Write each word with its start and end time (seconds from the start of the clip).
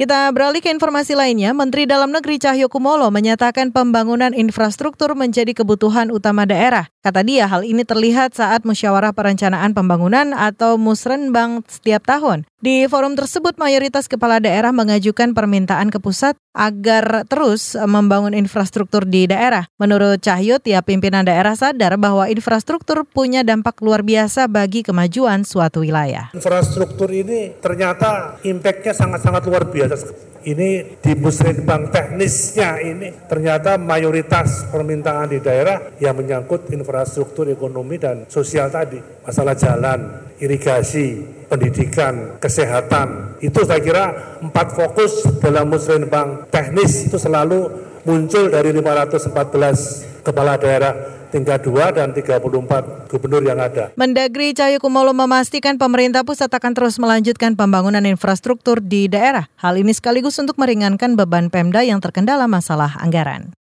Kita 0.00 0.32
beralih 0.32 0.64
ke 0.64 0.72
informasi 0.72 1.12
lainnya, 1.12 1.52
Menteri 1.52 1.84
Dalam 1.84 2.08
Negeri 2.08 2.40
Cahyo 2.40 2.72
Kumolo 2.72 3.12
menyatakan 3.12 3.68
pembangunan 3.68 4.32
infrastruktur 4.32 5.12
menjadi 5.12 5.52
kebutuhan 5.52 6.08
utama 6.08 6.48
daerah. 6.48 6.88
Kata 7.04 7.20
dia, 7.20 7.44
hal 7.44 7.68
ini 7.68 7.84
terlihat 7.84 8.32
saat 8.32 8.64
musyawarah 8.64 9.12
perencanaan 9.12 9.76
pembangunan 9.76 10.32
atau 10.32 10.80
musrenbang 10.80 11.60
setiap 11.68 12.08
tahun. 12.08 12.48
Di 12.60 12.84
forum 12.92 13.16
tersebut, 13.16 13.56
mayoritas 13.56 14.04
kepala 14.04 14.36
daerah 14.36 14.68
mengajukan 14.68 15.32
permintaan 15.32 15.88
ke 15.88 15.96
pusat 15.96 16.36
agar 16.52 17.24
terus 17.24 17.72
membangun 17.72 18.36
infrastruktur 18.36 19.08
di 19.08 19.24
daerah. 19.24 19.64
Menurut 19.80 20.20
Cahyo, 20.20 20.60
tiap 20.60 20.84
pimpinan 20.84 21.24
daerah 21.24 21.56
sadar 21.56 21.96
bahwa 21.96 22.28
infrastruktur 22.28 23.08
punya 23.08 23.40
dampak 23.40 23.80
luar 23.80 24.04
biasa 24.04 24.44
bagi 24.44 24.84
kemajuan 24.84 25.40
suatu 25.48 25.80
wilayah. 25.80 26.36
Infrastruktur 26.36 27.08
ini 27.08 27.56
ternyata 27.64 28.36
impactnya 28.44 28.92
sangat-sangat 28.92 29.42
luar 29.48 29.64
biasa 29.72 29.96
ini 30.44 31.00
di 31.00 31.12
musrenbang 31.16 31.92
teknisnya 31.92 32.80
ini 32.80 33.08
ternyata 33.28 33.76
mayoritas 33.76 34.68
permintaan 34.72 35.32
di 35.32 35.40
daerah 35.40 35.96
yang 36.00 36.16
menyangkut 36.16 36.68
infrastruktur 36.72 37.48
ekonomi 37.48 37.96
dan 37.96 38.28
sosial 38.28 38.68
tadi. 38.68 39.00
Masalah 39.24 39.56
jalan, 39.56 40.28
irigasi, 40.40 41.39
pendidikan, 41.50 42.38
kesehatan. 42.38 43.36
Itu 43.42 43.66
saya 43.66 43.82
kira 43.82 44.38
empat 44.38 44.72
fokus 44.78 45.26
dalam 45.42 45.66
musrenbang 45.66 46.46
teknis 46.48 47.10
itu 47.10 47.18
selalu 47.18 47.66
muncul 48.06 48.48
dari 48.48 48.70
514 48.72 50.22
kepala 50.24 50.56
daerah 50.56 51.20
tingkat 51.30 51.62
2 51.62 51.98
dan 51.98 52.08
34 52.10 53.10
gubernur 53.10 53.42
yang 53.42 53.58
ada. 53.62 53.94
Mendagri 53.94 54.50
Cahyokumolo 54.54 55.14
memastikan 55.14 55.78
pemerintah 55.78 56.26
pusat 56.26 56.50
akan 56.50 56.74
terus 56.74 56.98
melanjutkan 56.98 57.54
pembangunan 57.54 58.02
infrastruktur 58.02 58.82
di 58.82 59.06
daerah. 59.06 59.46
Hal 59.58 59.78
ini 59.78 59.94
sekaligus 59.94 60.38
untuk 60.42 60.58
meringankan 60.58 61.14
beban 61.14 61.48
Pemda 61.48 61.86
yang 61.86 62.02
terkendala 62.02 62.50
masalah 62.50 62.98
anggaran. 62.98 63.54